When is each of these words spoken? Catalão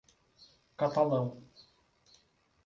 Catalão 0.77 1.37